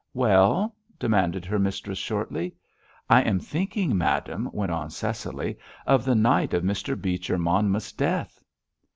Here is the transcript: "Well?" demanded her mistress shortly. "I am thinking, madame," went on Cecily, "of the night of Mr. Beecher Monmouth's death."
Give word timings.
"Well?" 0.15 0.75
demanded 0.97 1.45
her 1.45 1.59
mistress 1.59 1.99
shortly. 1.99 2.55
"I 3.07 3.21
am 3.21 3.39
thinking, 3.39 3.95
madame," 3.95 4.49
went 4.51 4.71
on 4.71 4.89
Cecily, 4.89 5.59
"of 5.85 6.05
the 6.05 6.15
night 6.15 6.55
of 6.55 6.63
Mr. 6.63 6.99
Beecher 6.99 7.37
Monmouth's 7.37 7.91
death." 7.91 8.43